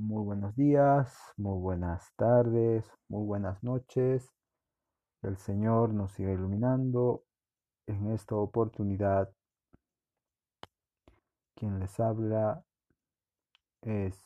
Muy 0.00 0.24
buenos 0.24 0.54
días, 0.54 1.12
muy 1.36 1.58
buenas 1.58 2.14
tardes, 2.14 2.88
muy 3.08 3.26
buenas 3.26 3.60
noches. 3.64 4.32
El 5.22 5.36
Señor 5.36 5.92
nos 5.92 6.12
siga 6.12 6.30
iluminando 6.30 7.24
en 7.86 8.12
esta 8.12 8.36
oportunidad. 8.36 9.28
Quien 11.56 11.80
les 11.80 11.98
habla 11.98 12.62
es 13.82 14.16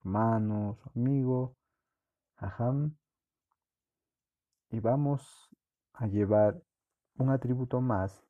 hermano, 0.00 0.76
su 0.82 0.90
amigo, 0.98 1.54
Aham. 2.38 2.96
Y 4.70 4.80
vamos 4.80 5.48
a 5.92 6.08
llevar 6.08 6.60
un 7.18 7.30
atributo 7.30 7.80
más 7.80 8.20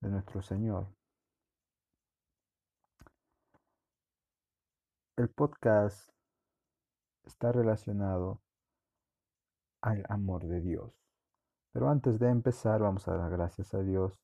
de 0.00 0.08
nuestro 0.08 0.40
Señor. 0.40 0.86
El 5.14 5.28
podcast 5.28 6.08
está 7.24 7.52
relacionado 7.52 8.40
al 9.82 10.06
amor 10.08 10.46
de 10.46 10.62
Dios. 10.62 10.90
Pero 11.70 11.90
antes 11.90 12.18
de 12.18 12.30
empezar, 12.30 12.80
vamos 12.80 13.06
a 13.08 13.18
dar 13.18 13.30
gracias 13.30 13.74
a 13.74 13.82
Dios 13.82 14.18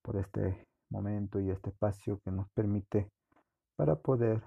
por 0.00 0.16
este 0.16 0.68
momento 0.90 1.40
y 1.40 1.50
este 1.50 1.70
espacio 1.70 2.20
que 2.20 2.30
nos 2.30 2.48
permite 2.50 3.10
para 3.74 3.96
poder 3.96 4.44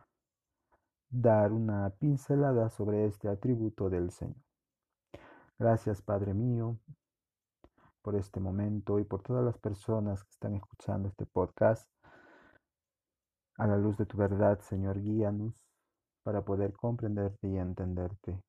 dar 1.09 1.51
una 1.51 1.89
pincelada 1.99 2.69
sobre 2.69 3.05
este 3.05 3.27
atributo 3.27 3.89
del 3.89 4.11
Señor. 4.11 4.41
Gracias, 5.59 6.01
Padre 6.01 6.33
mío, 6.33 6.79
por 8.01 8.15
este 8.15 8.39
momento 8.39 8.97
y 8.97 9.03
por 9.03 9.21
todas 9.23 9.43
las 9.43 9.57
personas 9.57 10.23
que 10.23 10.31
están 10.31 10.55
escuchando 10.55 11.09
este 11.09 11.25
podcast. 11.25 11.91
A 13.57 13.67
la 13.67 13.75
luz 13.75 13.97
de 13.97 14.05
tu 14.05 14.17
verdad, 14.17 14.59
Señor, 14.61 15.01
guíanos 15.01 15.53
para 16.25 16.41
poder 16.43 16.73
comprenderte 16.73 17.47
y 17.47 17.57
entenderte. 17.57 18.41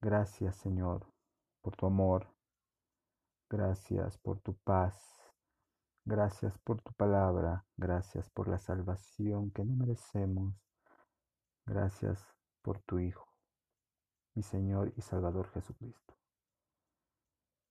Gracias, 0.00 0.54
Señor, 0.54 1.04
por 1.62 1.74
tu 1.74 1.86
amor. 1.86 2.32
Gracias 3.50 4.16
por 4.18 4.40
tu 4.40 4.54
paz. 4.62 4.94
Gracias 6.04 6.56
por 6.60 6.80
tu 6.80 6.92
palabra. 6.92 7.66
Gracias 7.76 8.30
por 8.30 8.46
la 8.46 8.58
salvación 8.58 9.50
que 9.50 9.64
no 9.64 9.74
merecemos. 9.74 10.54
Gracias 11.66 12.24
por 12.62 12.80
tu 12.82 13.00
Hijo, 13.00 13.26
mi 14.36 14.44
Señor 14.44 14.92
y 14.96 15.00
Salvador 15.00 15.50
Jesucristo. 15.50 16.14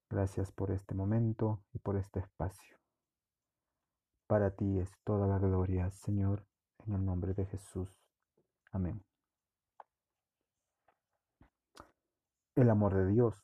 Gracias 0.09 0.51
por 0.51 0.71
este 0.71 0.93
momento 0.93 1.63
y 1.71 1.79
por 1.79 1.95
este 1.95 2.19
espacio. 2.19 2.77
Para 4.27 4.51
ti 4.51 4.77
es 4.79 4.91
toda 5.05 5.25
la 5.25 5.39
gloria, 5.39 5.89
Señor, 5.91 6.45
en 6.87 6.93
el 6.93 7.05
nombre 7.05 7.33
de 7.33 7.45
Jesús. 7.45 7.89
Amén. 8.71 9.03
El 12.55 12.69
amor 12.69 12.95
de 12.95 13.07
Dios. 13.07 13.35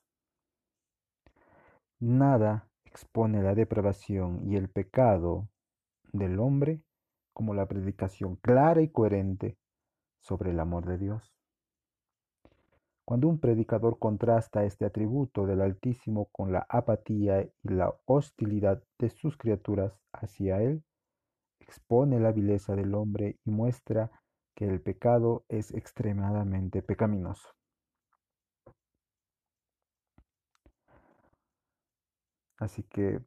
Nada 1.99 2.67
expone 2.83 3.41
la 3.41 3.55
depravación 3.55 4.49
y 4.51 4.55
el 4.55 4.69
pecado 4.69 5.49
del 6.11 6.39
hombre 6.39 6.81
como 7.33 7.53
la 7.53 7.67
predicación 7.67 8.35
clara 8.37 8.81
y 8.81 8.89
coherente 8.89 9.57
sobre 10.19 10.51
el 10.51 10.59
amor 10.59 10.85
de 10.85 10.97
Dios. 10.97 11.35
Cuando 13.05 13.27
un 13.27 13.39
predicador 13.39 13.99
contrasta 13.99 14.65
este 14.65 14.83
atributo 14.85 15.45
del 15.45 15.61
Altísimo 15.61 16.25
con 16.31 16.51
la 16.51 16.65
apatía 16.67 17.43
y 17.43 17.51
la 17.63 17.93
hostilidad 18.05 18.81
de 18.97 19.09
sus 19.09 19.37
criaturas 19.37 20.01
hacia 20.11 20.61
Él, 20.61 20.83
expone 21.59 22.19
la 22.19 22.31
vileza 22.31 22.75
del 22.75 22.93
hombre 22.95 23.39
y 23.45 23.51
muestra 23.51 24.11
que 24.55 24.65
el 24.65 24.81
pecado 24.81 25.43
es 25.49 25.73
extremadamente 25.73 26.81
pecaminoso. 26.81 27.49
Así 32.57 32.83
que, 32.83 33.19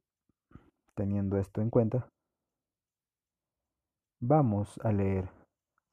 teniendo 0.95 1.37
esto 1.37 1.61
en 1.61 1.69
cuenta, 1.69 2.09
vamos 4.21 4.81
a 4.83 4.91
leer 4.91 5.31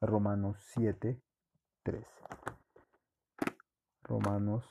Romanos 0.01 0.57
7, 0.73 1.21
13. 1.83 2.07
Romanos 4.03 4.63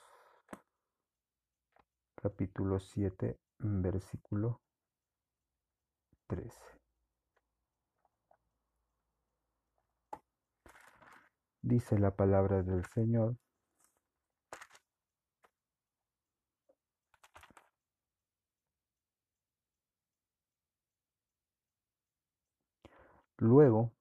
capítulo 2.16 2.80
7, 2.80 3.38
versículo 3.58 4.62
13. 6.26 6.83
Dice 11.66 11.98
la 11.98 12.10
palabra 12.10 12.62
del 12.62 12.84
Señor. 12.84 13.36
Luego, 23.38 23.92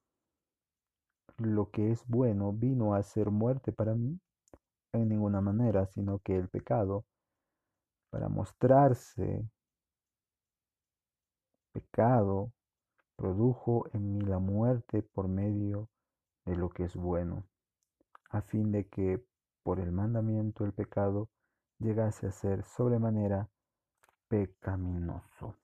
lo 1.38 1.72
que 1.72 1.92
es 1.94 2.06
bueno 2.06 2.52
vino 2.52 2.96
a 2.96 3.02
ser 3.02 3.32
muerte 3.32 3.72
para 3.72 3.96
mí 3.96 4.20
en 4.92 5.08
ninguna 5.08 5.40
manera, 5.40 5.86
sino 5.86 6.20
que 6.20 6.36
el 6.36 6.50
pecado, 6.50 7.06
para 8.10 8.28
mostrarse 8.28 9.48
pecado, 11.72 12.52
produjo 13.16 13.86
en 13.94 14.12
mí 14.12 14.22
la 14.22 14.40
muerte 14.40 15.02
por 15.02 15.30
medio 15.30 15.88
de 16.44 16.58
lo 16.58 16.70
que 16.70 16.84
es 16.84 16.96
bueno 16.98 17.46
a 18.34 18.42
fin 18.42 18.72
de 18.72 18.88
que 18.88 19.24
por 19.64 19.80
el 19.80 19.92
mandamiento 19.92 20.66
el 20.66 20.74
pecado 20.74 21.30
llegase 21.80 22.28
a 22.28 22.32
ser 22.32 22.64
sobremanera 22.64 23.48
pecaminoso. 24.28 25.56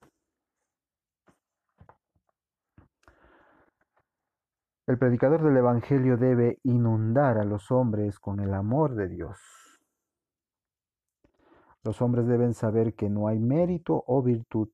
El 4.85 4.97
predicador 4.97 5.43
del 5.43 5.57
Evangelio 5.57 6.17
debe 6.17 6.59
inundar 6.63 7.37
a 7.37 7.43
los 7.43 7.71
hombres 7.71 8.19
con 8.19 8.39
el 8.39 8.53
amor 8.53 8.95
de 8.95 9.07
Dios. 9.07 9.39
Los 11.83 12.01
hombres 12.01 12.27
deben 12.27 12.53
saber 12.53 12.93
que 12.93 13.09
no 13.09 13.27
hay 13.27 13.39
mérito 13.39 14.03
o 14.05 14.21
virtud, 14.21 14.69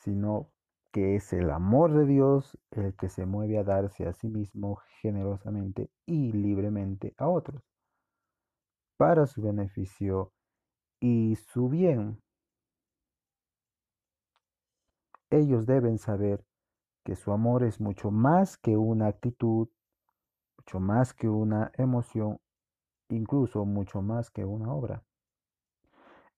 sino 0.00 0.51
que 0.92 1.16
es 1.16 1.32
el 1.32 1.50
amor 1.50 1.94
de 1.94 2.06
Dios 2.06 2.58
el 2.70 2.94
que 2.94 3.08
se 3.08 3.24
mueve 3.24 3.58
a 3.58 3.64
darse 3.64 4.06
a 4.06 4.12
sí 4.12 4.28
mismo 4.28 4.76
generosamente 5.00 5.90
y 6.06 6.32
libremente 6.32 7.14
a 7.16 7.28
otros, 7.28 7.62
para 8.98 9.26
su 9.26 9.42
beneficio 9.42 10.32
y 11.00 11.36
su 11.36 11.68
bien. 11.68 12.20
Ellos 15.30 15.64
deben 15.66 15.98
saber 15.98 16.44
que 17.04 17.16
su 17.16 17.32
amor 17.32 17.64
es 17.64 17.80
mucho 17.80 18.10
más 18.10 18.58
que 18.58 18.76
una 18.76 19.06
actitud, 19.08 19.68
mucho 20.58 20.78
más 20.78 21.14
que 21.14 21.28
una 21.28 21.72
emoción, 21.78 22.38
incluso 23.08 23.64
mucho 23.64 24.02
más 24.02 24.30
que 24.30 24.44
una 24.44 24.72
obra. 24.72 25.02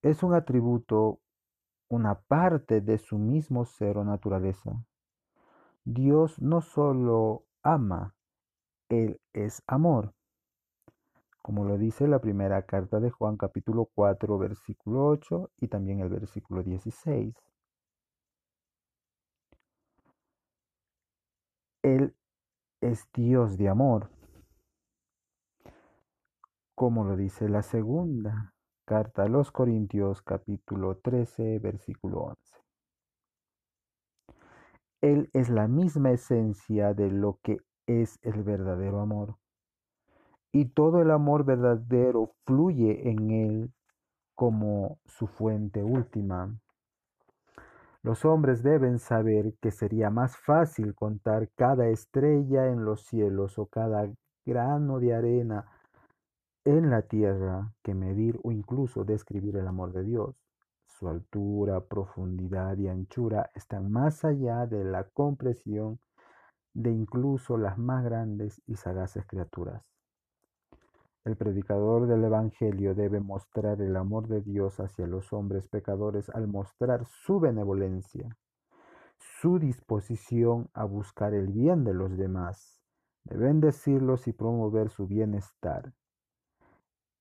Es 0.01 0.23
un 0.23 0.33
atributo 0.33 1.21
una 1.95 2.21
parte 2.21 2.81
de 2.81 2.99
su 2.99 3.19
mismo 3.19 3.65
ser 3.65 3.99
o 3.99 4.05
naturaleza. 4.05 4.85
Dios 5.85 6.41
no 6.41 6.61
solo 6.61 7.45
ama, 7.63 8.15
Él 8.89 9.21
es 9.33 9.63
amor. 9.67 10.13
Como 11.41 11.65
lo 11.65 11.79
dice 11.79 12.09
la 12.09 12.21
primera 12.21 12.63
carta 12.67 13.01
de 13.01 13.11
Juan 13.11 13.37
capítulo 13.37 13.91
4 13.95 14.39
versículo 14.39 15.07
8 15.07 15.51
y 15.59 15.69
también 15.69 16.01
el 16.01 16.09
versículo 16.09 16.63
16. 16.63 17.35
Él 21.83 22.17
es 22.81 23.07
Dios 23.13 23.59
de 23.59 23.69
amor. 23.69 24.11
Como 26.75 27.05
lo 27.05 27.17
dice 27.17 27.49
la 27.49 27.63
segunda 27.63 28.54
Carta 28.87 29.23
a 29.23 29.29
los 29.29 29.51
Corintios 29.51 30.21
capítulo 30.21 30.99
13 30.99 31.59
versículo 31.59 32.19
11. 32.19 32.37
Él 35.01 35.31
es 35.33 35.49
la 35.49 35.69
misma 35.69 36.11
esencia 36.11 36.93
de 36.93 37.11
lo 37.11 37.39
que 37.43 37.57
es 37.87 38.19
el 38.21 38.43
verdadero 38.43 39.01
amor. 39.01 39.37
Y 40.53 40.67
todo 40.67 41.01
el 41.01 41.13
amor 41.13 41.47
verdadero 41.47 42.35
fluye 42.45 43.09
en 43.09 43.31
Él 43.31 43.73
como 44.35 44.99
su 45.07 45.29
fuente 45.29 45.83
última. 45.83 46.55
Los 48.03 48.27
hombres 48.27 48.63
deben 48.63 48.99
saber 48.99 49.55
que 49.63 49.71
sería 49.71 50.11
más 50.11 50.37
fácil 50.37 50.95
contar 50.95 51.49
cada 51.57 51.89
estrella 51.89 52.67
en 52.67 52.85
los 52.85 53.07
cielos 53.07 53.59
o 53.59 53.65
cada 53.65 54.13
grano 54.45 55.01
de 55.01 55.15
arena 55.15 55.74
en 56.65 56.89
la 56.89 57.03
tierra 57.03 57.75
que 57.83 57.95
medir 57.95 58.41
o 58.43 58.51
incluso 58.51 59.05
describir 59.05 59.57
el 59.57 59.69
amor 59.69 59.93
de 59.93 60.03
Dios. 60.03 60.35
su 60.87 61.09
altura, 61.09 61.81
profundidad 61.81 62.79
y 62.79 62.89
anchura 62.89 63.51
están 63.55 63.91
más 63.91 64.25
allá 64.25 64.67
de 64.67 64.85
la 64.85 65.05
comprensión 65.05 65.99
de 66.73 66.93
incluso 66.93 67.59
las 67.59 67.79
más 67.79 68.05
grandes 68.05 68.63
y 68.67 68.77
sagaces 68.77 69.27
criaturas. 69.27 69.93
El 71.25 71.37
predicador 71.37 72.07
del 72.07 72.25
Evangelio 72.25 72.95
debe 72.95 73.21
mostrar 73.21 73.83
el 73.83 73.97
amor 73.97 74.29
de 74.29 74.41
Dios 74.41 74.79
hacia 74.79 75.07
los 75.07 75.33
hombres 75.33 75.69
pecadores 75.69 76.31
al 76.31 76.47
mostrar 76.47 77.07
su 77.07 77.41
benevolencia, 77.41 78.37
su 79.19 79.59
disposición 79.59 80.71
a 80.75 80.85
buscar 80.85 81.35
el 81.35 81.49
bien 81.49 81.85
de 81.85 81.95
los 81.95 82.17
demás, 82.17 82.81
de 83.25 83.37
bendecirlos 83.37 84.29
y 84.29 84.33
promover 84.33 84.91
su 84.91 85.07
bienestar. 85.07 85.93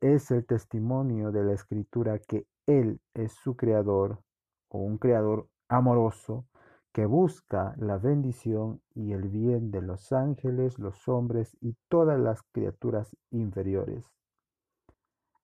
Es 0.03 0.31
el 0.31 0.45
testimonio 0.45 1.31
de 1.31 1.45
la 1.45 1.53
Escritura 1.53 2.19
que 2.19 2.45
Él 2.67 2.99
es 3.13 3.31
su 3.31 3.55
creador 3.55 4.19
o 4.67 4.79
un 4.79 4.97
creador 4.97 5.47
amoroso 5.69 6.45
que 6.91 7.05
busca 7.05 7.73
la 7.77 7.99
bendición 7.99 8.81
y 8.93 9.13
el 9.13 9.29
bien 9.29 9.71
de 9.71 9.81
los 9.81 10.11
ángeles, 10.11 10.77
los 10.77 11.07
hombres 11.07 11.55
y 11.61 11.77
todas 11.87 12.19
las 12.19 12.41
criaturas 12.51 13.15
inferiores. 13.31 14.11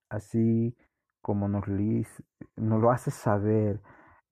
Así 0.09 0.75
como 1.21 1.47
nos, 1.47 1.63
lo 2.57 2.91
hace 2.91 3.11
saber 3.11 3.79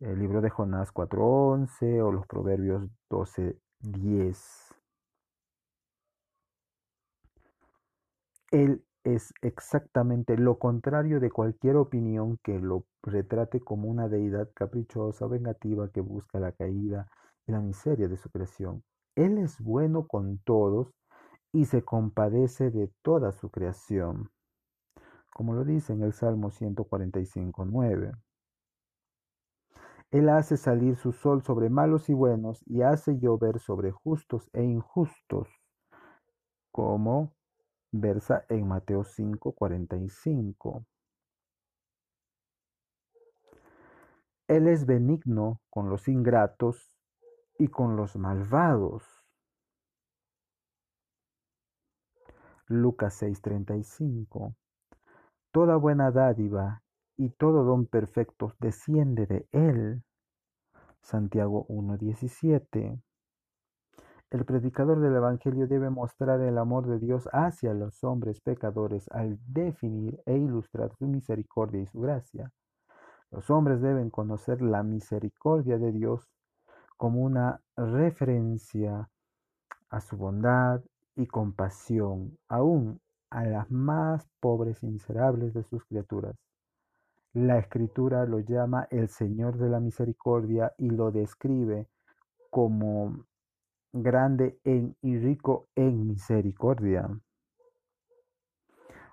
el 0.02 0.20
libro 0.20 0.42
de 0.42 0.50
Jonás 0.50 0.94
4.11 0.94 2.02
o 2.04 2.12
los 2.12 2.28
Proverbios 2.28 2.84
12.10. 3.10 4.76
Él 8.52 8.87
es 9.16 9.34
exactamente 9.42 10.38
lo 10.38 10.60
contrario 10.60 11.22
de 11.22 11.32
cualquier 11.32 11.78
opinión 11.78 12.38
que 12.44 12.60
lo 12.60 12.84
retrate 13.02 13.62
como 13.62 13.88
una 13.88 14.10
deidad 14.10 14.50
caprichosa 14.54 15.26
o 15.26 15.30
vengativa 15.30 15.90
que 15.94 16.02
busca 16.02 16.42
la 16.42 16.52
caída 16.52 17.08
y 17.46 17.54
la 17.54 17.62
miseria 17.62 18.10
de 18.10 18.18
su 18.18 18.30
creación. 18.30 18.84
Él 19.16 19.38
es 19.38 19.62
bueno 19.62 20.08
con 20.08 20.40
todos 20.40 20.94
y 21.54 21.66
se 21.66 21.84
compadece 21.84 22.70
de 22.70 22.92
toda 23.02 23.32
su 23.32 23.50
creación, 23.50 24.30
como 25.32 25.54
lo 25.54 25.64
dice 25.64 25.94
en 25.94 26.04
el 26.04 26.12
Salmo 26.12 26.52
145.9. 26.52 28.12
Él 30.12 30.28
hace 30.28 30.58
salir 30.58 30.98
su 30.98 31.14
sol 31.14 31.44
sobre 31.44 31.70
malos 31.70 32.10
y 32.10 32.14
buenos 32.14 32.62
y 32.66 32.82
hace 32.82 33.18
llover 33.18 33.60
sobre 33.60 33.92
justos 33.92 34.50
e 34.52 34.66
injustos, 34.66 35.48
como 36.72 37.37
versa 37.92 38.46
en 38.50 38.68
Mateo 38.68 39.04
5:45. 39.04 40.86
Él 44.48 44.68
es 44.68 44.86
benigno 44.86 45.62
con 45.70 45.90
los 45.90 46.08
ingratos 46.08 46.98
y 47.60 47.68
con 47.68 47.96
los 47.98 48.16
malvados. 48.16 49.04
Lucas 52.68 53.14
6:35. 53.16 54.56
Toda 55.52 55.76
buena 55.78 56.12
dádiva 56.12 56.84
y 57.18 57.30
todo 57.30 57.64
don 57.64 57.86
perfecto 57.88 58.54
desciende 58.60 59.26
de 59.26 59.48
Él. 59.52 60.04
Santiago 61.02 61.66
1:17. 61.68 63.02
El 64.30 64.44
predicador 64.44 65.00
del 65.00 65.16
Evangelio 65.16 65.68
debe 65.68 65.90
mostrar 65.90 66.42
el 66.42 66.58
amor 66.58 66.86
de 66.86 67.00
Dios 67.00 67.30
hacia 67.32 67.74
los 67.74 68.04
hombres 68.04 68.42
pecadores 68.42 69.08
al 69.12 69.40
definir 69.48 70.22
e 70.26 70.36
ilustrar 70.38 70.94
su 70.98 71.08
misericordia 71.08 71.82
y 71.82 71.88
su 71.88 72.02
gracia. 72.02 72.52
Los 73.32 73.50
hombres 73.50 73.82
deben 73.82 74.10
conocer 74.10 74.62
la 74.62 74.84
misericordia 74.84 75.78
de 75.78 75.94
Dios 75.94 76.30
como 76.98 77.22
una 77.22 77.62
referencia 77.78 79.10
a 79.90 80.02
su 80.02 80.18
bondad 80.18 80.82
y 81.16 81.28
compasión, 81.28 82.38
aún 82.50 83.00
a 83.30 83.46
las 83.46 83.72
más 83.72 84.28
pobres 84.42 84.84
y 84.84 84.88
miserables 84.88 85.54
de 85.54 85.64
sus 85.64 85.86
criaturas. 85.86 86.36
La 87.32 87.60
escritura 87.60 88.26
lo 88.26 88.40
llama 88.40 88.88
el 88.92 89.08
Señor 89.08 89.58
de 89.58 89.70
la 89.70 89.80
Misericordia 89.80 90.74
y 90.78 90.90
lo 90.90 91.12
describe 91.12 91.88
como 92.50 93.26
grande 93.94 94.60
en 94.64 94.96
y 95.02 95.18
rico 95.18 95.70
en 95.76 96.08
misericordia. 96.08 97.10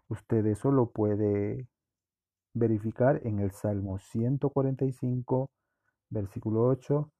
Usted 0.09 0.47
eso 0.47 0.71
lo 0.71 0.91
puede 0.91 1.67
verificar 2.53 3.21
en 3.25 3.41
el 3.41 3.51
Salmo 3.53 3.99
145, 3.99 5.51
versículo 6.11 6.67
8, 6.67 7.11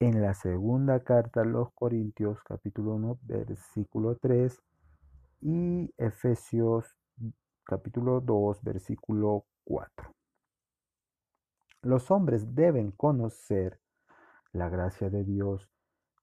en 0.00 0.22
la 0.22 0.34
segunda 0.34 1.02
carta 1.02 1.42
a 1.42 1.44
los 1.44 1.72
Corintios, 1.74 2.42
capítulo 2.44 2.94
1, 2.94 3.18
versículo 3.22 4.16
3, 4.16 4.62
y 5.40 5.92
Efesios, 5.98 6.96
capítulo 7.64 8.20
2, 8.20 8.62
versículo 8.62 9.44
4. 9.64 10.12
Los 11.82 12.10
hombres 12.10 12.54
deben 12.54 12.92
conocer 12.92 13.80
la 14.52 14.68
gracia 14.68 15.10
de 15.10 15.24
Dios 15.24 15.68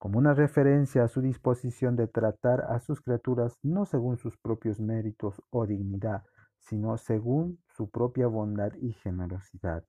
como 0.06 0.20
una 0.20 0.36
referencia 0.36 1.04
a 1.04 1.08
su 1.08 1.20
disposición 1.20 1.96
de 1.96 2.06
tratar 2.08 2.62
a 2.70 2.80
sus 2.80 3.02
criaturas 3.02 3.58
no 3.64 3.88
según 3.88 4.18
sus 4.18 4.38
propios 4.38 4.80
méritos 4.80 5.42
o 5.50 5.66
dignidad, 5.66 6.24
sino 6.60 6.96
según 7.00 7.58
su 7.76 7.90
propia 7.90 8.28
bondad 8.28 8.72
y 8.76 8.94
generosidad. 8.94 9.84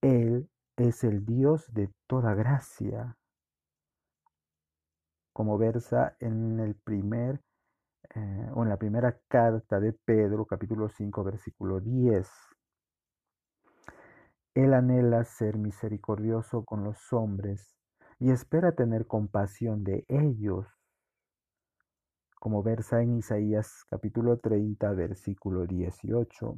Él 0.00 0.50
es 0.76 1.04
el 1.04 1.24
Dios 1.24 1.72
de 1.72 1.94
toda 2.08 2.34
gracia, 2.34 3.16
como 5.32 5.58
versa 5.58 6.16
en 6.18 6.58
el 6.58 6.74
primer 6.74 7.40
eh, 8.16 8.50
o 8.52 8.64
en 8.64 8.68
la 8.68 8.78
primera 8.78 9.16
carta 9.28 9.78
de 9.78 9.92
Pedro, 9.92 10.44
capítulo 10.44 10.88
5, 10.88 11.22
versículo 11.22 11.78
10. 11.78 12.28
Él 14.54 14.74
anhela 14.74 15.22
ser 15.22 15.56
misericordioso 15.56 16.64
con 16.64 16.82
los 16.82 17.12
hombres 17.12 17.79
y 18.20 18.30
espera 18.30 18.72
tener 18.72 19.06
compasión 19.06 19.82
de 19.82 20.04
ellos, 20.08 20.66
como 22.38 22.62
versa 22.62 23.00
en 23.02 23.16
Isaías 23.16 23.84
capítulo 23.88 24.38
30, 24.38 24.92
versículo 24.92 25.66
18. 25.66 26.56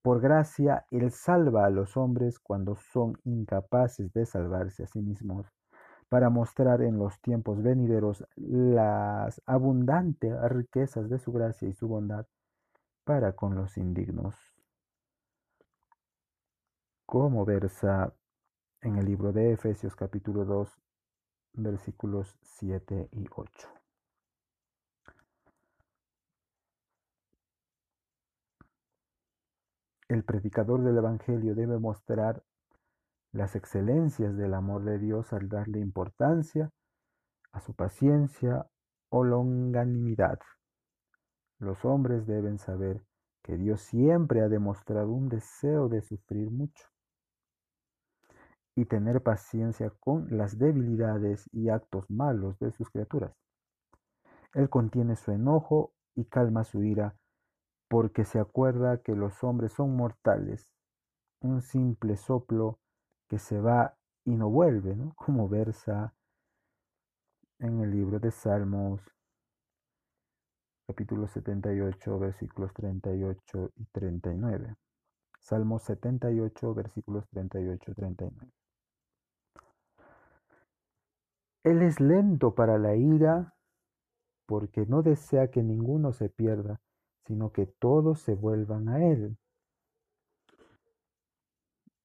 Por 0.00 0.20
gracia, 0.20 0.86
Él 0.90 1.10
salva 1.10 1.66
a 1.66 1.70
los 1.70 1.98
hombres 1.98 2.38
cuando 2.38 2.76
son 2.76 3.18
incapaces 3.24 4.12
de 4.14 4.24
salvarse 4.24 4.84
a 4.84 4.86
sí 4.86 5.02
mismos, 5.02 5.46
para 6.08 6.30
mostrar 6.30 6.80
en 6.80 6.98
los 6.98 7.20
tiempos 7.20 7.62
venideros 7.62 8.24
las 8.36 9.42
abundantes 9.44 10.34
riquezas 10.50 11.10
de 11.10 11.18
su 11.18 11.32
gracia 11.32 11.68
y 11.68 11.74
su 11.74 11.88
bondad 11.88 12.26
para 13.04 13.32
con 13.32 13.54
los 13.54 13.76
indignos. 13.76 14.34
Como 17.04 17.44
versa 17.44 18.14
en 18.84 18.96
el 18.96 19.06
libro 19.06 19.32
de 19.32 19.52
Efesios 19.52 19.96
capítulo 19.96 20.44
2 20.44 20.78
versículos 21.54 22.36
7 22.42 23.08
y 23.12 23.24
8. 23.34 23.68
El 30.08 30.22
predicador 30.22 30.84
del 30.84 30.98
Evangelio 30.98 31.54
debe 31.54 31.78
mostrar 31.78 32.42
las 33.32 33.56
excelencias 33.56 34.36
del 34.36 34.52
amor 34.52 34.84
de 34.84 34.98
Dios 34.98 35.32
al 35.32 35.48
darle 35.48 35.80
importancia 35.80 36.70
a 37.52 37.60
su 37.60 37.74
paciencia 37.74 38.66
o 39.08 39.24
longanimidad. 39.24 40.38
Los 41.58 41.86
hombres 41.86 42.26
deben 42.26 42.58
saber 42.58 43.02
que 43.42 43.56
Dios 43.56 43.80
siempre 43.80 44.42
ha 44.42 44.48
demostrado 44.48 45.10
un 45.10 45.30
deseo 45.30 45.88
de 45.88 46.02
sufrir 46.02 46.50
mucho 46.50 46.93
y 48.76 48.86
tener 48.86 49.22
paciencia 49.22 49.90
con 50.00 50.26
las 50.36 50.58
debilidades 50.58 51.48
y 51.52 51.68
actos 51.68 52.10
malos 52.10 52.58
de 52.58 52.72
sus 52.72 52.90
criaturas. 52.90 53.34
Él 54.54 54.68
contiene 54.68 55.16
su 55.16 55.32
enojo 55.32 55.92
y 56.14 56.24
calma 56.26 56.64
su 56.64 56.82
ira, 56.82 57.16
porque 57.88 58.24
se 58.24 58.38
acuerda 58.38 58.98
que 58.98 59.14
los 59.14 59.42
hombres 59.44 59.72
son 59.72 59.96
mortales, 59.96 60.72
un 61.40 61.62
simple 61.62 62.16
soplo 62.16 62.78
que 63.28 63.38
se 63.38 63.60
va 63.60 63.96
y 64.24 64.36
no 64.36 64.50
vuelve, 64.50 64.96
¿no? 64.96 65.14
como 65.16 65.48
versa 65.48 66.14
en 67.58 67.80
el 67.80 67.90
libro 67.90 68.18
de 68.18 68.30
Salmos, 68.30 69.00
capítulo 70.86 71.26
78, 71.26 72.18
versículos 72.18 72.72
38 72.74 73.72
y 73.76 73.84
39. 73.86 74.74
Salmos 75.40 75.82
78, 75.82 76.74
versículos 76.74 77.28
38 77.28 77.90
y 77.90 77.94
39. 77.94 78.52
Él 81.64 81.82
es 81.82 81.98
lento 81.98 82.54
para 82.54 82.78
la 82.78 82.94
ira 82.94 83.54
porque 84.46 84.84
no 84.86 85.02
desea 85.02 85.50
que 85.50 85.62
ninguno 85.62 86.12
se 86.12 86.28
pierda, 86.28 86.80
sino 87.26 87.52
que 87.52 87.66
todos 87.66 88.20
se 88.20 88.34
vuelvan 88.34 88.88
a 88.90 89.04
Él. 89.04 89.36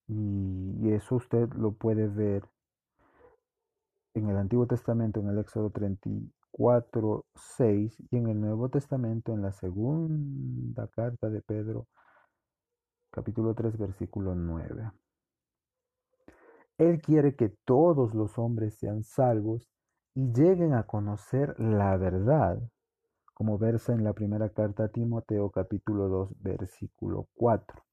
Y 0.08 0.90
eso 0.92 1.16
usted 1.16 1.52
lo 1.52 1.72
puede 1.72 2.08
ver 2.08 2.42
en 4.14 4.28
el 4.28 4.36
Antiguo 4.38 4.66
Testamento, 4.66 5.20
en 5.20 5.28
el 5.28 5.38
Éxodo 5.38 5.70
34, 5.70 7.26
6, 7.34 8.02
y 8.10 8.16
en 8.16 8.28
el 8.28 8.40
Nuevo 8.40 8.68
Testamento, 8.70 9.32
en 9.32 9.42
la 9.42 9.52
segunda 9.52 10.88
carta 10.88 11.28
de 11.28 11.42
Pedro, 11.42 11.86
capítulo 13.12 13.54
3, 13.54 13.78
versículo 13.78 14.34
9. 14.34 14.90
Él 16.80 17.02
quiere 17.02 17.34
que 17.34 17.50
todos 17.66 18.14
los 18.14 18.38
hombres 18.38 18.78
sean 18.78 19.02
salvos 19.04 19.68
y 20.14 20.32
lleguen 20.32 20.72
a 20.72 20.84
conocer 20.84 21.54
la 21.60 21.94
verdad, 21.98 22.58
como 23.34 23.58
versa 23.58 23.92
en 23.92 24.02
la 24.02 24.14
primera 24.14 24.48
carta 24.48 24.84
a 24.84 24.88
Timoteo 24.88 25.50
capítulo 25.50 26.08
2 26.08 26.40
versículo 26.40 27.28
4. 27.34 27.84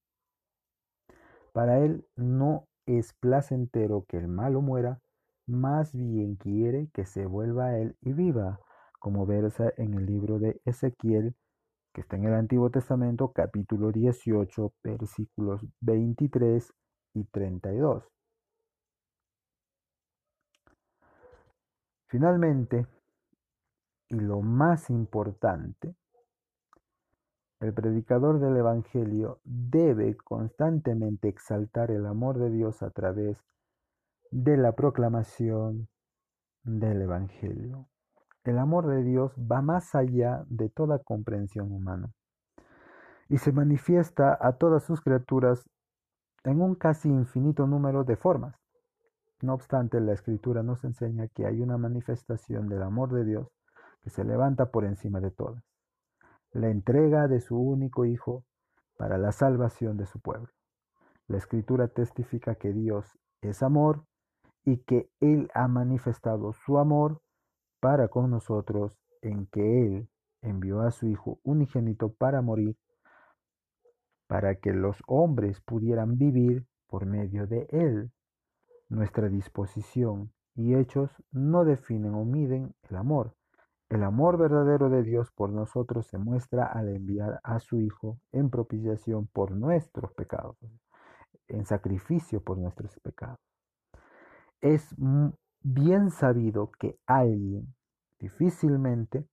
Para 1.52 1.80
él 1.80 2.08
no 2.16 2.70
es 2.86 3.12
placentero 3.20 4.06
que 4.08 4.20
el 4.20 4.30
malo 4.30 4.62
muera, 4.62 5.02
más 5.46 5.94
bien 5.94 6.38
quiere 6.38 6.90
que 6.94 7.06
se 7.06 7.26
vuelva 7.26 7.66
a 7.66 7.80
él 7.80 7.98
y 8.00 8.14
viva, 8.14 8.62
como 9.00 9.26
versa 9.26 9.74
en 9.76 9.96
el 9.96 10.06
libro 10.06 10.40
de 10.40 10.62
Ezequiel, 10.64 11.36
que 11.94 12.00
está 12.00 12.16
en 12.16 12.24
el 12.24 12.36
Antiguo 12.36 12.70
Testamento, 12.70 13.34
capítulo 13.34 13.92
18, 13.92 14.72
versículos 14.82 15.66
23 15.82 16.74
y 17.16 17.26
32. 17.26 18.17
Finalmente, 22.08 22.88
y 24.10 24.20
lo 24.20 24.42
más 24.42 24.90
importante, 24.90 25.94
el 27.60 27.74
predicador 27.74 28.40
del 28.40 28.56
Evangelio 28.56 29.40
debe 29.44 30.16
constantemente 30.16 31.28
exaltar 31.28 31.92
el 31.92 32.06
amor 32.06 32.38
de 32.38 32.50
Dios 32.50 32.82
a 32.84 32.92
través 32.92 33.44
de 34.32 34.58
la 34.58 34.74
proclamación 34.74 35.90
del 36.64 37.02
Evangelio. 37.02 37.88
El 38.44 38.60
amor 38.60 38.88
de 38.88 39.04
Dios 39.04 39.34
va 39.40 39.62
más 39.62 39.94
allá 39.96 40.46
de 40.48 40.70
toda 40.70 41.00
comprensión 41.00 41.72
humana 41.72 42.12
y 43.28 43.40
se 43.40 43.52
manifiesta 43.52 44.38
a 44.40 44.54
todas 44.54 44.84
sus 44.84 45.02
criaturas 45.02 45.70
en 46.44 46.62
un 46.62 46.76
casi 46.76 47.10
infinito 47.10 47.68
número 47.68 48.06
de 48.06 48.16
formas. 48.16 48.56
No 49.42 49.54
obstante, 49.54 50.00
la 50.02 50.14
escritura 50.14 50.64
nos 50.64 50.84
enseña 50.84 51.28
que 51.28 51.46
hay 51.46 51.62
una 51.62 51.78
manifestación 51.78 52.70
del 52.70 52.82
amor 52.82 53.14
de 53.14 53.24
Dios 53.24 53.48
que 54.02 54.10
se 54.10 54.24
levanta 54.24 54.72
por 54.72 54.84
encima 54.86 55.20
de 55.20 55.32
todas, 55.32 55.64
la 56.52 56.70
entrega 56.70 57.28
de 57.28 57.40
su 57.40 57.58
único 57.58 58.06
Hijo 58.06 58.44
para 58.98 59.18
la 59.18 59.32
salvación 59.32 59.98
de 59.98 60.08
su 60.08 60.20
pueblo. 60.20 60.50
La 61.28 61.38
escritura 61.38 61.88
testifica 61.88 62.56
que 62.56 62.74
Dios 62.74 63.18
es 63.42 63.62
amor 63.62 64.06
y 64.66 64.78
que 64.78 65.10
Él 65.20 65.50
ha 65.54 65.68
manifestado 65.68 66.54
su 66.54 66.80
amor 66.80 67.22
para 67.80 68.08
con 68.08 68.32
nosotros 68.32 68.98
en 69.22 69.46
que 69.48 69.86
Él 69.86 70.10
envió 70.42 70.82
a 70.82 70.92
su 70.92 71.08
Hijo 71.08 71.40
unigénito 71.44 72.12
para 72.14 72.42
morir, 72.42 72.76
para 74.28 74.56
que 74.56 74.74
los 74.74 74.98
hombres 75.06 75.62
pudieran 75.62 76.18
vivir 76.18 76.66
por 76.88 77.06
medio 77.06 77.46
de 77.46 77.68
Él. 77.70 78.12
Nuestra 78.90 79.28
disposición 79.28 80.32
y 80.56 80.76
hechos 80.76 81.12
no 81.32 81.66
definen 81.66 82.14
o 82.14 82.24
miden 82.24 82.74
el 82.90 82.96
amor. 82.96 83.36
El 83.90 84.04
amor 84.04 84.38
verdadero 84.38 84.90
de 84.90 85.04
Dios 85.04 85.32
por 85.32 85.50
nosotros 85.50 86.08
se 86.08 86.18
muestra 86.18 86.66
al 86.66 86.90
enviar 86.90 87.40
a 87.44 87.60
su 87.60 87.80
Hijo 87.80 88.20
en 88.32 88.50
propiciación 88.50 89.28
por 89.28 89.52
nuestros 89.52 90.14
pecados, 90.14 90.58
en 91.48 91.66
sacrificio 91.66 92.42
por 92.42 92.58
nuestros 92.58 92.98
pecados. 93.00 93.40
Es 94.62 94.96
bien 95.62 96.10
sabido 96.10 96.72
que 96.80 96.98
alguien 97.06 97.76
difícilmente 98.20 99.28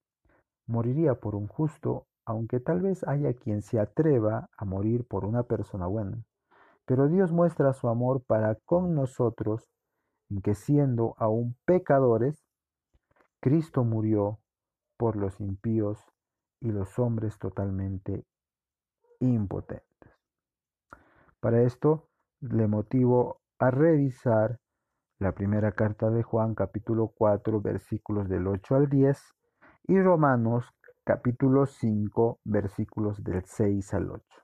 moriría 0.67 1.15
por 1.15 1.35
un 1.35 1.49
justo, 1.49 2.07
aunque 2.27 2.61
tal 2.61 2.81
vez 2.81 3.07
haya 3.07 3.35
quien 3.35 3.63
se 3.63 3.79
atreva 3.79 4.49
a 4.57 4.65
morir 4.65 5.07
por 5.07 5.25
una 5.25 5.45
persona 5.45 5.87
buena. 5.87 6.25
Pero 6.87 7.09
Dios 7.09 7.33
muestra 7.33 7.73
su 7.73 7.89
amor 7.89 8.23
para 8.27 8.57
con 8.67 8.95
nosotros, 8.95 9.71
en 10.31 10.43
que 10.43 10.55
siendo 10.55 11.15
aún 11.19 11.57
pecadores, 11.65 12.45
Cristo 13.41 13.85
murió 13.85 14.41
por 14.97 15.17
los 15.17 15.41
impíos 15.41 15.99
y 16.61 16.69
los 16.73 16.99
hombres 16.99 17.39
totalmente 17.39 18.25
impotentes. 19.21 19.85
Para 21.41 21.63
esto 21.63 22.09
le 22.41 22.67
motivo 22.67 23.41
a 23.59 23.71
revisar 23.71 24.61
la 25.19 25.33
primera 25.33 25.73
carta 25.73 26.11
de 26.11 26.23
Juan 26.23 26.55
capítulo 26.55 27.13
4 27.17 27.61
versículos 27.61 28.29
del 28.29 28.47
8 28.47 28.75
al 28.75 28.89
10 28.89 29.35
y 29.89 30.01
Romanos 30.01 30.67
capítulo 31.05 31.67
5 31.67 32.41
versículos 32.45 33.23
del 33.23 33.45
6 33.45 33.95
al 33.95 34.11
8. 34.11 34.44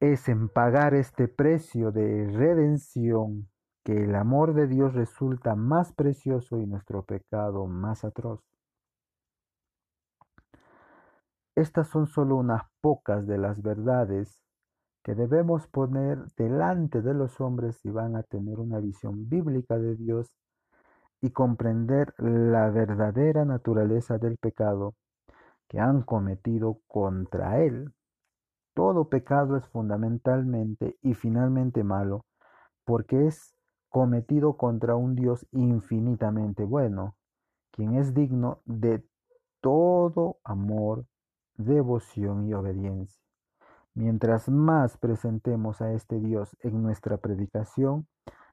Es 0.00 0.30
en 0.30 0.48
pagar 0.48 0.94
este 0.94 1.28
precio 1.28 1.92
de 1.92 2.26
redención 2.32 3.50
que 3.84 4.04
el 4.04 4.14
amor 4.14 4.54
de 4.54 4.66
Dios 4.66 4.94
resulta 4.94 5.54
más 5.54 5.92
precioso 5.92 6.58
y 6.58 6.66
nuestro 6.66 7.04
pecado 7.04 7.66
más 7.66 8.02
atroz. 8.02 8.40
Estas 11.54 11.88
son 11.88 12.06
solo 12.06 12.36
unas 12.36 12.62
pocas 12.80 13.26
de 13.26 13.36
las 13.36 13.60
verdades 13.60 14.42
que 15.04 15.14
debemos 15.14 15.66
poner 15.66 16.24
delante 16.34 17.02
de 17.02 17.12
los 17.12 17.38
hombres 17.38 17.76
si 17.82 17.90
van 17.90 18.16
a 18.16 18.22
tener 18.22 18.58
una 18.58 18.78
visión 18.80 19.28
bíblica 19.28 19.76
de 19.76 19.96
Dios 19.96 20.34
y 21.20 21.28
comprender 21.30 22.14
la 22.16 22.70
verdadera 22.70 23.44
naturaleza 23.44 24.16
del 24.16 24.38
pecado 24.38 24.94
que 25.68 25.78
han 25.78 26.00
cometido 26.00 26.78
contra 26.86 27.60
Él. 27.62 27.92
Todo 28.74 29.08
pecado 29.08 29.56
es 29.56 29.66
fundamentalmente 29.68 30.96
y 31.02 31.14
finalmente 31.14 31.84
malo 31.84 32.24
porque 32.84 33.26
es 33.26 33.54
cometido 33.88 34.56
contra 34.56 34.96
un 34.96 35.14
Dios 35.14 35.46
infinitamente 35.52 36.64
bueno, 36.64 37.16
quien 37.70 37.94
es 37.94 38.14
digno 38.14 38.62
de 38.64 39.04
todo 39.60 40.38
amor, 40.42 41.06
devoción 41.56 42.48
y 42.48 42.54
obediencia. 42.54 43.22
Mientras 43.94 44.48
más 44.48 44.96
presentemos 44.96 45.80
a 45.82 45.92
este 45.92 46.20
Dios 46.20 46.56
en 46.62 46.82
nuestra 46.82 47.18
predicación, 47.18 48.06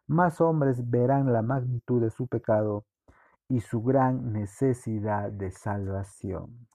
más 0.07 0.41
hombres 0.41 0.89
verán 0.89 1.31
la 1.31 1.41
magnitud 1.41 2.01
de 2.01 2.09
su 2.09 2.27
pecado 2.27 2.85
y 3.49 3.61
su 3.61 3.81
gran 3.81 4.33
necesidad 4.33 5.31
de 5.31 5.51
salvación. 5.51 6.66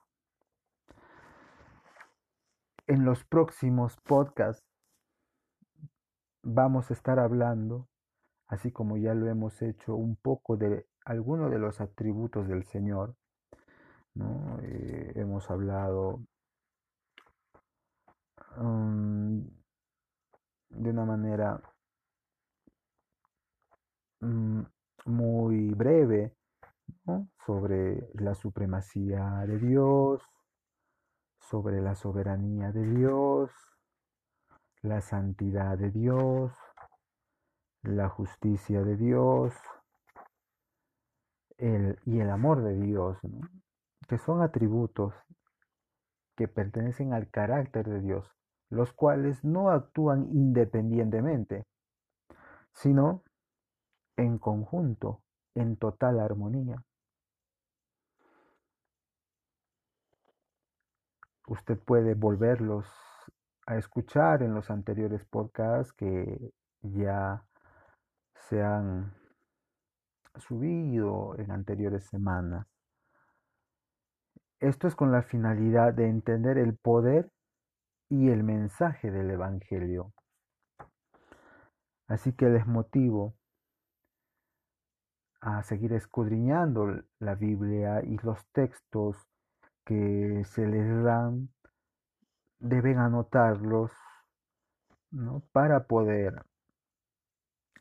En 2.92 3.06
los 3.06 3.24
próximos 3.24 3.96
podcasts 4.02 4.62
vamos 6.42 6.90
a 6.90 6.92
estar 6.92 7.18
hablando, 7.18 7.88
así 8.48 8.70
como 8.70 8.98
ya 8.98 9.14
lo 9.14 9.28
hemos 9.28 9.62
hecho, 9.62 9.96
un 9.96 10.14
poco 10.14 10.58
de 10.58 10.86
algunos 11.06 11.50
de 11.50 11.58
los 11.58 11.80
atributos 11.80 12.48
del 12.48 12.64
Señor. 12.64 13.16
Eh, 14.62 15.12
hemos 15.14 15.50
hablado 15.50 16.20
um, 18.58 19.42
de 20.68 20.90
una 20.90 21.06
manera 21.06 21.62
um, 24.20 24.66
muy 25.06 25.70
breve 25.70 26.36
¿no? 27.06 27.26
sobre 27.46 28.10
la 28.16 28.34
supremacía 28.34 29.46
de 29.46 29.58
Dios, 29.58 30.20
sobre 31.50 31.80
la 31.80 31.94
soberanía 31.94 32.72
de 32.72 32.86
Dios, 32.86 33.50
la 34.82 35.00
santidad 35.00 35.76
de 35.78 35.90
Dios, 35.90 36.52
la 37.82 38.08
justicia 38.08 38.82
de 38.82 38.96
Dios 38.96 39.54
el, 41.58 41.98
y 42.06 42.20
el 42.20 42.30
amor 42.30 42.62
de 42.62 42.74
Dios, 42.74 43.18
que 44.08 44.18
son 44.18 44.42
atributos 44.42 45.14
que 46.36 46.48
pertenecen 46.48 47.12
al 47.12 47.28
carácter 47.30 47.88
de 47.88 48.00
Dios, 48.00 48.30
los 48.70 48.92
cuales 48.92 49.44
no 49.44 49.70
actúan 49.70 50.28
independientemente, 50.32 51.66
sino 52.72 53.22
en 54.16 54.38
conjunto, 54.38 55.22
en 55.54 55.76
total 55.76 56.20
armonía. 56.20 56.82
Usted 61.48 61.78
puede 61.78 62.14
volverlos 62.14 62.86
a 63.66 63.76
escuchar 63.76 64.42
en 64.42 64.54
los 64.54 64.70
anteriores 64.70 65.24
podcasts 65.24 65.92
que 65.92 66.52
ya 66.82 67.44
se 68.34 68.62
han 68.62 69.14
subido 70.36 71.36
en 71.38 71.50
anteriores 71.50 72.04
semanas. 72.06 72.66
Esto 74.60 74.86
es 74.86 74.94
con 74.94 75.10
la 75.10 75.22
finalidad 75.22 75.92
de 75.92 76.08
entender 76.08 76.58
el 76.58 76.76
poder 76.76 77.30
y 78.08 78.30
el 78.30 78.44
mensaje 78.44 79.10
del 79.10 79.30
Evangelio. 79.30 80.12
Así 82.06 82.32
que 82.32 82.48
les 82.48 82.66
motivo 82.66 83.34
a 85.40 85.62
seguir 85.64 85.92
escudriñando 85.92 87.02
la 87.18 87.34
Biblia 87.34 88.02
y 88.04 88.18
los 88.18 88.46
textos 88.52 89.16
que 89.84 90.42
se 90.44 90.66
les 90.66 91.02
dan, 91.04 91.48
deben 92.58 92.98
anotarlos 92.98 93.92
¿no? 95.10 95.42
para 95.52 95.86
poder 95.86 96.44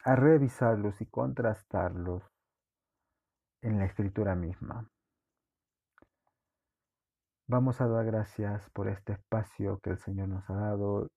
a 0.03 0.15
revisarlos 0.15 1.00
y 1.01 1.05
contrastarlos 1.05 2.24
en 3.62 3.77
la 3.77 3.86
escritura 3.86 4.36
misma. 4.36 4.89
Vamos 7.48 7.81
a 7.81 7.88
dar 7.88 8.05
gracias 8.05 8.70
por 8.72 8.88
este 8.88 9.13
espacio 9.13 9.79
que 9.79 9.91
el 9.91 9.98
Señor 9.98 10.29
nos 10.29 10.50
ha 10.50 10.53
dado 10.53 11.10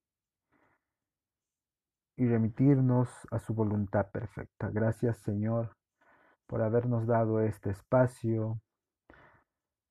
y 2.17 2.27
remitirnos 2.27 3.09
a 3.31 3.39
su 3.39 3.55
voluntad 3.55 4.11
perfecta. 4.11 4.69
Gracias 4.71 5.19
Señor 5.19 5.77
por 6.47 6.63
habernos 6.63 7.07
dado 7.07 7.41
este 7.41 7.71
espacio. 7.71 8.61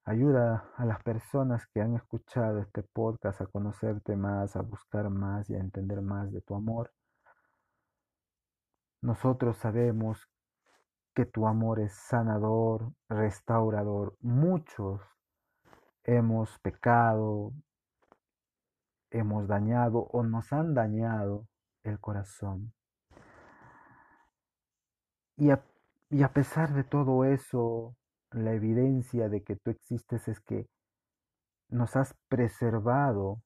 Ayuda 0.05 0.69
a 0.75 0.85
las 0.85 1.01
personas 1.01 1.65
que 1.67 1.79
han 1.79 1.95
escuchado 1.95 2.59
este 2.59 2.83
podcast 2.83 3.39
a 3.39 3.45
conocerte 3.45 4.17
más, 4.17 4.57
a 4.57 4.61
buscar 4.61 5.09
más 5.09 5.49
y 5.49 5.55
a 5.55 5.59
entender 5.59 6.01
más 6.01 6.29
de 6.33 6.41
tu 6.41 6.55
amor. 6.55 6.91
Nosotros 9.01 9.55
sabemos 9.57 10.29
que 11.13 11.25
tu 11.25 11.47
amor 11.47 11.79
es 11.79 11.93
sanador, 11.93 12.91
restaurador. 13.07 14.17
Muchos 14.19 14.99
hemos 16.03 16.59
pecado, 16.59 17.53
hemos 19.09 19.47
dañado 19.47 19.99
o 19.99 20.21
nos 20.23 20.51
han 20.51 20.73
dañado 20.73 21.47
el 21.83 21.97
corazón. 22.01 22.73
Y 25.37 25.51
a, 25.51 25.63
y 26.09 26.23
a 26.23 26.33
pesar 26.33 26.73
de 26.73 26.83
todo 26.83 27.23
eso, 27.23 27.95
la 28.33 28.53
evidencia 28.53 29.29
de 29.29 29.43
que 29.43 29.55
tú 29.55 29.71
existes 29.71 30.27
es 30.27 30.39
que 30.41 30.67
nos 31.69 31.95
has 31.95 32.15
preservado 32.27 33.41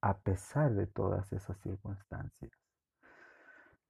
a 0.00 0.18
pesar 0.18 0.74
de 0.74 0.86
todas 0.86 1.32
esas 1.32 1.58
circunstancias. 1.60 2.52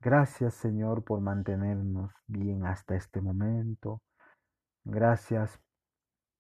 Gracias 0.01 0.55
Señor 0.55 1.05
por 1.05 1.21
mantenernos 1.21 2.13
bien 2.27 2.65
hasta 2.65 2.95
este 2.97 3.21
momento. 3.21 4.01
Gracias 4.85 5.61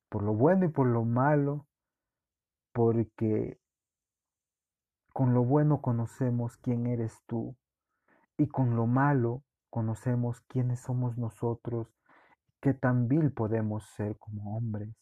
por 0.08 0.22
lo 0.22 0.32
bueno 0.32 0.66
y 0.66 0.68
por 0.68 0.86
lo 0.86 1.04
malo, 1.04 1.66
porque 2.72 3.58
con 5.12 5.34
lo 5.34 5.44
bueno 5.44 5.82
conocemos 5.82 6.56
quién 6.58 6.86
eres 6.86 7.20
tú 7.26 7.56
y 8.38 8.46
con 8.46 8.76
lo 8.76 8.86
malo 8.86 9.42
conocemos 9.70 10.40
quiénes 10.42 10.80
somos 10.80 11.18
nosotros, 11.18 11.92
qué 12.60 12.74
tan 12.74 13.08
vil 13.08 13.32
podemos 13.32 13.84
ser 13.96 14.16
como 14.18 14.56
hombres. 14.56 14.94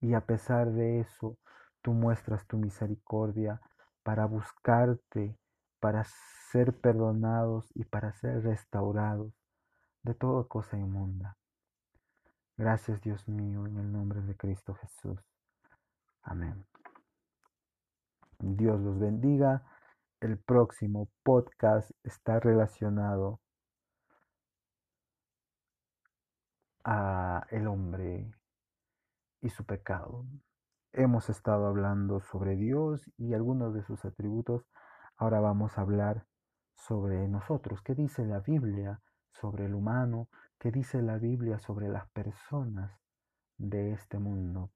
Y 0.00 0.14
a 0.14 0.26
pesar 0.26 0.72
de 0.72 1.00
eso, 1.00 1.38
tú 1.80 1.92
muestras 1.92 2.46
tu 2.46 2.56
misericordia 2.56 3.60
para 4.02 4.26
buscarte, 4.26 5.36
para 5.80 6.04
ser 6.50 6.78
perdonados 6.80 7.70
y 7.74 7.84
para 7.84 8.12
ser 8.12 8.42
restaurados 8.42 9.32
de 10.02 10.14
toda 10.14 10.44
cosa 10.44 10.76
inmunda. 10.76 11.36
Gracias 12.56 13.00
Dios 13.00 13.28
mío, 13.28 13.66
en 13.66 13.78
el 13.78 13.92
nombre 13.92 14.20
de 14.20 14.36
Cristo 14.36 14.74
Jesús. 14.74 15.18
Amén. 16.22 16.64
Dios 18.38 18.80
los 18.80 18.98
bendiga. 18.98 19.64
El 20.20 20.38
próximo 20.38 21.08
podcast 21.22 21.90
está 22.04 22.38
relacionado 22.38 23.40
a 26.84 27.46
el 27.50 27.66
hombre 27.66 28.32
y 29.40 29.48
su 29.50 29.64
pecado. 29.64 30.24
Hemos 30.92 31.30
estado 31.30 31.66
hablando 31.66 32.20
sobre 32.20 32.56
Dios 32.56 33.10
y 33.16 33.34
algunos 33.34 33.74
de 33.74 33.82
sus 33.82 34.04
atributos. 34.04 34.66
Ahora 35.16 35.40
vamos 35.40 35.78
a 35.78 35.82
hablar 35.82 36.26
sobre 36.74 37.28
nosotros. 37.28 37.82
¿Qué 37.82 37.94
dice 37.94 38.24
la 38.24 38.40
Biblia 38.40 39.00
sobre 39.30 39.66
el 39.66 39.74
humano? 39.74 40.28
¿Qué 40.58 40.70
dice 40.70 41.02
la 41.02 41.18
Biblia 41.18 41.58
sobre 41.58 41.88
las 41.88 42.08
personas 42.10 43.00
de 43.56 43.92
este 43.92 44.18
mundo? 44.18 44.70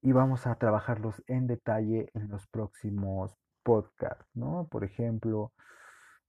Y 0.00 0.12
vamos 0.12 0.46
a 0.46 0.56
trabajarlos 0.56 1.22
en 1.26 1.46
detalle 1.46 2.10
en 2.14 2.28
los 2.28 2.46
próximos 2.48 3.36
podcasts, 3.62 4.26
¿no? 4.34 4.66
Por 4.68 4.84
ejemplo, 4.84 5.52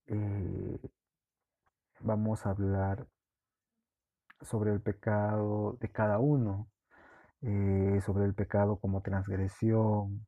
eh, 0.05 0.79
vamos 2.01 2.45
a 2.45 2.51
hablar 2.51 3.07
sobre 4.43 4.71
el 4.71 4.81
pecado 4.81 5.77
de 5.79 5.89
cada 5.89 6.19
uno, 6.19 6.67
eh, 7.41 8.01
sobre 8.05 8.25
el 8.25 8.33
pecado 8.33 8.77
como 8.77 9.01
transgresión, 9.01 10.25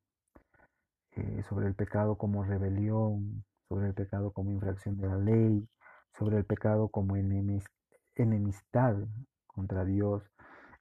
eh, 1.11 1.43
sobre 1.49 1.67
el 1.67 1.75
pecado 1.75 2.17
como 2.17 2.43
rebelión, 2.43 3.45
sobre 3.69 3.87
el 3.87 3.93
pecado 3.93 4.31
como 4.31 4.51
infracción 4.51 4.97
de 4.97 5.07
la 5.07 5.17
ley, 5.17 5.67
sobre 6.17 6.37
el 6.37 6.45
pecado 6.45 6.89
como 6.89 7.15
enemistad 7.15 8.95
contra 9.47 9.85
Dios, 9.85 10.23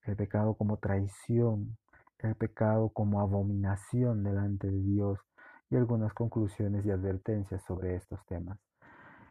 el 0.04 0.16
pecado 0.16 0.54
como 0.54 0.78
traición, 0.78 1.76
el 2.18 2.34
pecado 2.34 2.88
como 2.90 3.20
abominación 3.20 4.24
delante 4.24 4.68
de 4.70 4.80
Dios 4.80 5.20
y 5.70 5.76
algunas 5.76 6.12
conclusiones 6.14 6.84
y 6.86 6.90
advertencias 6.90 7.62
sobre 7.64 7.96
estos 7.96 8.24
temas. 8.26 8.58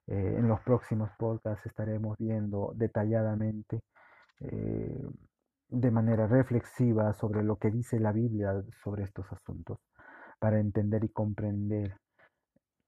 Eh, 0.08 0.36
en 0.38 0.48
los 0.48 0.60
próximos 0.62 1.10
podcasts 1.18 1.66
estaremos 1.66 2.18
viendo 2.18 2.74
detalladamente, 2.76 3.82
eh, 4.40 5.02
de 5.70 5.92
manera 5.92 6.28
reflexiva, 6.28 7.14
sobre 7.14 7.44
lo 7.44 7.58
que 7.58 7.72
dice 7.72 8.00
la 8.00 8.12
Biblia 8.12 8.64
sobre 8.84 9.04
estos 9.04 9.32
asuntos, 9.32 9.80
para 10.40 10.60
entender 10.60 11.04
y 11.04 11.10
comprender 11.10 11.98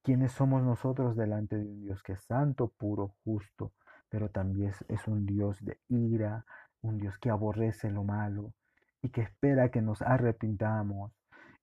quiénes 0.04 0.34
somos 0.34 0.62
nosotros 0.64 1.16
delante 1.16 1.58
de 1.58 1.66
un 1.66 1.82
Dios 1.82 2.04
que 2.04 2.14
es 2.14 2.24
santo, 2.26 2.72
puro, 2.78 3.16
justo, 3.24 3.74
pero 4.10 4.30
también 4.30 4.72
es, 4.88 5.08
un 5.08 5.26
Dios 5.26 5.58
de 5.66 5.80
ira, 5.90 6.46
un 6.82 7.00
Dios 7.00 7.18
que 7.18 7.32
aborrece 7.32 7.90
lo 7.90 8.04
malo 8.04 8.54
y 9.02 9.10
que 9.10 9.22
espera 9.22 9.70
que 9.70 9.82
nos 9.82 10.02
arrepintamos 10.04 11.12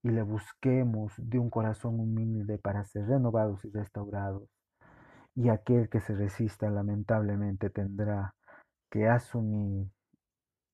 y 0.03 0.11
le 0.11 0.23
busquemos 0.23 1.13
de 1.19 1.39
un 1.39 1.51
corazón 1.51 2.01
humilde 2.01 2.59
para 2.59 2.85
ser 2.85 3.07
renovados 3.07 3.65
y 3.65 3.71
restaurados. 3.71 4.49
Y 5.35 5.49
aquel 5.49 5.89
que 5.89 6.01
se 6.01 6.15
resista 6.15 6.69
lamentablemente 6.69 7.71
tendrá 7.71 8.35
que 8.91 9.09
asumir 9.09 9.89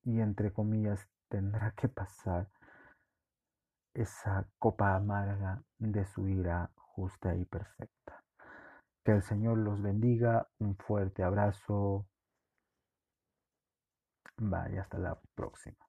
y 0.03 0.19
entre 0.19 0.51
comillas 0.51 1.07
tendrá 1.29 1.71
que 1.71 1.87
pasar 1.87 2.47
esa 3.93 4.47
copa 4.57 4.95
amarga 4.95 5.61
de 5.77 6.05
su 6.05 6.27
ira 6.27 6.69
justa 6.75 7.35
y 7.35 7.45
perfecta. 7.45 8.23
Que 9.03 9.13
el 9.13 9.23
Señor 9.23 9.57
los 9.57 9.81
bendiga. 9.81 10.47
Un 10.59 10.75
fuerte 10.75 11.23
abrazo. 11.23 12.05
Vaya, 14.37 14.81
hasta 14.81 14.97
la 14.97 15.19
próxima. 15.35 15.88